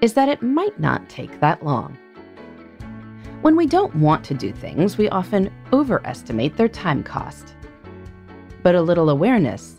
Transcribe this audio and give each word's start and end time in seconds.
is 0.00 0.14
that 0.14 0.28
it 0.28 0.42
might 0.42 0.78
not 0.80 1.08
take 1.08 1.40
that 1.40 1.64
long. 1.64 1.96
When 3.42 3.56
we 3.56 3.66
don't 3.66 3.94
want 3.96 4.24
to 4.26 4.34
do 4.34 4.52
things, 4.52 4.98
we 4.98 5.08
often 5.08 5.52
overestimate 5.72 6.56
their 6.56 6.68
time 6.68 7.02
cost. 7.02 7.54
But 8.62 8.74
a 8.74 8.82
little 8.82 9.08
awareness 9.08 9.76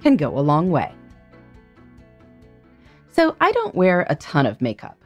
can 0.00 0.16
go 0.16 0.38
a 0.38 0.40
long 0.40 0.70
way. 0.70 0.92
So 3.10 3.36
I 3.40 3.52
don't 3.52 3.74
wear 3.74 4.06
a 4.08 4.16
ton 4.16 4.46
of 4.46 4.60
makeup. 4.60 5.04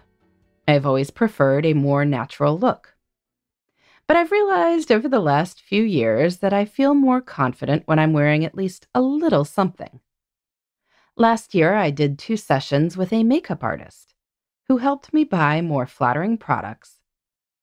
I've 0.66 0.86
always 0.86 1.10
preferred 1.10 1.64
a 1.64 1.72
more 1.72 2.04
natural 2.04 2.58
look. 2.58 2.94
But 4.06 4.16
I've 4.16 4.32
realized 4.32 4.90
over 4.90 5.08
the 5.08 5.20
last 5.20 5.60
few 5.60 5.82
years 5.82 6.38
that 6.38 6.52
I 6.52 6.64
feel 6.64 6.94
more 6.94 7.20
confident 7.20 7.82
when 7.86 7.98
I'm 7.98 8.12
wearing 8.14 8.44
at 8.44 8.54
least 8.54 8.86
a 8.94 9.00
little 9.02 9.44
something. 9.44 10.00
Last 11.16 11.54
year, 11.54 11.74
I 11.74 11.90
did 11.90 12.18
two 12.18 12.36
sessions 12.36 12.96
with 12.96 13.12
a 13.12 13.24
makeup 13.24 13.62
artist 13.62 14.14
who 14.68 14.76
helped 14.76 15.14
me 15.14 15.24
buy 15.24 15.62
more 15.62 15.86
flattering 15.86 16.36
products 16.36 16.98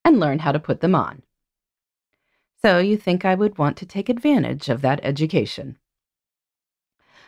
and 0.04 0.20
learn 0.20 0.40
how 0.40 0.52
to 0.52 0.60
put 0.60 0.82
them 0.82 0.96
on. 0.96 1.22
So 2.62 2.80
you 2.80 2.98
think 2.98 3.24
I 3.24 3.36
would 3.36 3.58
want 3.58 3.78
to 3.78 3.86
take 3.86 4.10
advantage 4.10 4.70
of 4.70 4.82
that 4.82 5.00
education. 5.04 5.78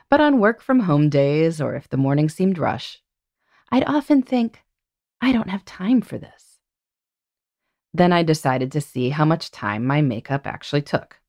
But 0.09 0.19
on 0.19 0.39
work 0.39 0.61
from 0.61 0.81
home 0.81 1.09
days, 1.09 1.61
or 1.61 1.75
if 1.75 1.88
the 1.89 1.97
morning 1.97 2.28
seemed 2.28 2.58
rush, 2.58 3.03
I'd 3.72 3.88
often 3.88 4.23
think, 4.23 4.64
I 5.22 5.31
don't 5.31 5.50
have 5.50 5.66
time 5.66 6.02
for 6.02 6.17
this. 6.17 6.59
Then 7.94 8.12
I 8.14 8.23
decided 8.23 8.72
to 8.72 8.81
see 8.81 9.09
how 9.09 9.25
much 9.25 9.52
time 9.52 9.86
my 9.86 10.02
makeup 10.02 10.47
actually 10.47 10.81
took. 10.81 11.19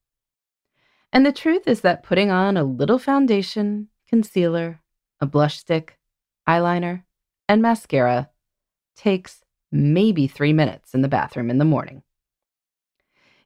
And 1.12 1.24
the 1.24 1.32
truth 1.32 1.66
is 1.66 1.80
that 1.80 2.02
putting 2.02 2.30
on 2.30 2.56
a 2.56 2.64
little 2.64 2.98
foundation, 2.98 3.88
concealer, 4.08 4.80
a 5.20 5.26
blush 5.26 5.58
stick, 5.58 5.98
eyeliner, 6.46 7.02
and 7.48 7.60
mascara 7.60 8.30
takes 8.98 9.44
maybe 9.70 10.26
three 10.26 10.52
minutes 10.52 10.92
in 10.92 11.02
the 11.02 11.08
bathroom 11.08 11.50
in 11.50 11.58
the 11.58 11.64
morning. 11.64 12.02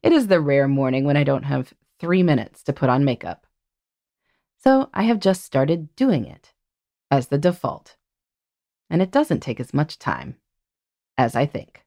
It 0.03 0.13
is 0.13 0.27
the 0.27 0.41
rare 0.41 0.67
morning 0.67 1.05
when 1.05 1.17
I 1.17 1.25
don't 1.25 1.45
have 1.45 1.75
three 2.01 2.23
minutes 2.23 2.63
to 2.65 2.73
put 2.73 2.89
on 2.89 3.05
makeup. 3.05 3.47
So 4.59 4.89
I 4.95 5.05
have 5.05 5.21
just 5.21 5.45
started 5.45 5.95
doing 5.95 6.25
it 6.25 6.53
as 7.11 7.29
the 7.29 7.39
default. 7.39 7.97
And 8.89 9.03
it 9.03 9.13
doesn't 9.13 9.41
take 9.41 9.61
as 9.61 9.75
much 9.75 9.99
time 9.99 10.37
as 11.19 11.37
I 11.37 11.47
think. 11.47 11.85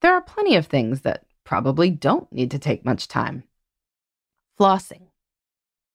There 0.00 0.14
are 0.14 0.22
plenty 0.22 0.56
of 0.56 0.66
things 0.66 1.02
that 1.02 1.26
probably 1.44 1.90
don't 1.90 2.32
need 2.32 2.50
to 2.52 2.58
take 2.58 2.84
much 2.84 3.08
time. 3.08 3.44
Flossing, 4.58 5.08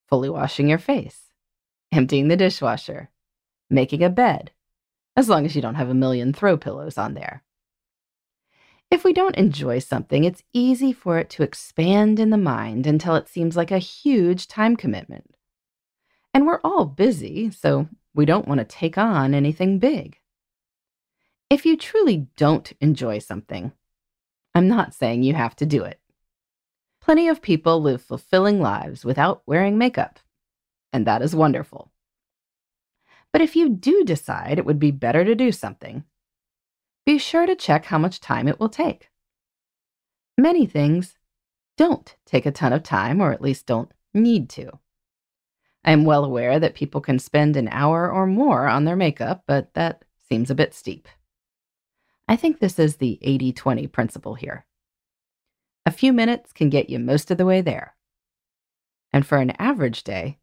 fully 0.08 0.30
washing 0.30 0.70
your 0.70 0.78
face, 0.78 1.32
emptying 1.92 2.28
the 2.28 2.38
dishwasher, 2.38 3.10
making 3.70 4.04
a 4.04 4.10
bed, 4.10 4.52
as 5.16 5.30
long 5.30 5.46
as 5.46 5.56
you 5.56 5.62
don't 5.62 5.76
have 5.76 5.90
a 5.90 5.94
million 5.94 6.34
throw 6.34 6.58
pillows 6.58 6.98
on 6.98 7.14
there. 7.14 7.44
If 8.92 9.04
we 9.04 9.14
don't 9.14 9.36
enjoy 9.36 9.80
something, 9.80 10.24
it's 10.24 10.44
easy 10.54 10.94
for 10.94 11.18
it 11.18 11.30
to 11.32 11.44
expand 11.44 12.20
in 12.20 12.30
the 12.30 12.38
mind 12.38 12.86
until 12.86 13.16
it 13.16 13.28
seems 13.28 13.58
like 13.58 13.72
a 13.72 13.80
huge 13.80 14.48
time 14.48 14.76
commitment. 14.76 15.36
And 16.34 16.46
we're 16.46 16.62
all 16.64 16.86
busy, 16.86 17.50
so 17.50 17.88
we 18.14 18.26
don't 18.26 18.48
want 18.48 18.60
to 18.60 18.66
take 18.66 18.98
on 18.98 19.34
anything 19.34 19.80
big. 19.80 20.20
If 21.50 21.66
you 21.66 21.78
truly 21.78 22.28
don't 22.36 22.72
enjoy 22.80 23.20
something, 23.20 23.72
I'm 24.54 24.68
not 24.68 24.94
saying 24.94 25.24
you 25.24 25.34
have 25.34 25.56
to 25.58 25.66
do 25.66 25.84
it. 25.84 26.00
Plenty 27.02 27.28
of 27.28 27.42
people 27.42 27.82
live 27.82 28.02
fulfilling 28.02 28.60
lives 28.60 29.06
without 29.06 29.44
wearing 29.46 29.78
makeup, 29.78 30.20
and 30.92 31.06
that 31.06 31.22
is 31.22 31.36
wonderful. 31.36 31.92
But 33.36 33.42
if 33.42 33.54
you 33.54 33.68
do 33.68 34.06
decide 34.06 34.58
it 34.58 34.66
would 34.66 34.80
be 34.80 34.92
better 34.92 35.26
to 35.26 35.36
do 35.36 35.52
something, 35.52 36.06
be 37.06 37.18
sure 37.18 37.46
to 37.46 37.54
check 37.54 37.84
how 37.84 37.98
much 37.98 38.22
time 38.22 38.48
it 38.48 38.62
will 38.62 38.70
take. 38.70 39.10
Many 40.38 40.66
things 40.66 41.16
don't 41.76 42.16
take 42.26 42.46
a 42.46 42.52
ton 42.52 42.72
of 42.72 42.82
time, 42.82 43.20
or 43.20 43.34
at 43.34 43.42
least 43.42 43.66
don't 43.66 43.92
need 44.14 44.48
to. 44.52 44.80
I 45.84 45.92
am 45.92 46.06
well 46.06 46.24
aware 46.24 46.60
that 46.60 46.76
people 46.76 47.02
can 47.02 47.20
spend 47.20 47.58
an 47.58 47.68
hour 47.74 48.10
or 48.10 48.26
more 48.26 48.70
on 48.70 48.86
their 48.86 48.96
makeup, 48.96 49.44
but 49.46 49.74
that 49.74 50.06
seems 50.30 50.50
a 50.50 50.56
bit 50.56 50.74
steep. 50.74 51.10
I 52.30 52.38
think 52.38 52.60
this 52.60 52.80
is 52.80 52.96
the 52.96 53.20
80 53.22 53.52
20 53.52 53.88
principle 53.88 54.36
here. 54.36 54.66
A 55.86 55.92
few 55.92 56.14
minutes 56.14 56.54
can 56.54 56.70
get 56.70 56.90
you 56.90 57.00
most 57.00 57.30
of 57.32 57.38
the 57.38 57.46
way 57.46 57.60
there. 57.60 57.98
And 59.12 59.28
for 59.28 59.40
an 59.40 59.52
average 59.60 60.06
day, 60.06 60.40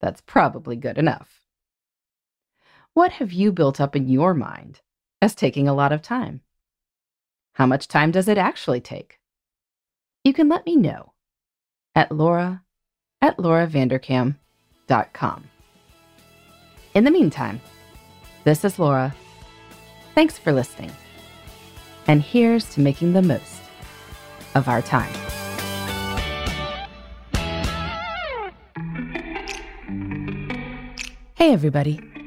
that's 0.00 0.22
probably 0.22 0.76
good 0.76 0.96
enough. 0.96 1.41
What 2.94 3.12
have 3.12 3.32
you 3.32 3.52
built 3.52 3.80
up 3.80 3.96
in 3.96 4.08
your 4.08 4.34
mind 4.34 4.82
as 5.22 5.34
taking 5.34 5.66
a 5.66 5.74
lot 5.74 5.92
of 5.92 6.02
time? 6.02 6.42
How 7.54 7.64
much 7.64 7.88
time 7.88 8.10
does 8.10 8.28
it 8.28 8.36
actually 8.36 8.82
take? 8.82 9.18
You 10.24 10.34
can 10.34 10.50
let 10.50 10.66
me 10.66 10.76
know 10.76 11.14
at 11.94 12.12
laura 12.12 12.64
at 13.22 13.38
lauravanderkam.com. 13.38 15.44
In 16.94 17.04
the 17.04 17.10
meantime, 17.10 17.62
this 18.44 18.62
is 18.64 18.78
Laura. 18.78 19.14
Thanks 20.14 20.36
for 20.36 20.52
listening. 20.52 20.92
And 22.06 22.20
here's 22.20 22.68
to 22.74 22.80
making 22.80 23.14
the 23.14 23.22
most 23.22 23.62
of 24.54 24.68
our 24.68 24.82
time. 24.82 25.10
Hey, 31.34 31.54
everybody. 31.54 32.11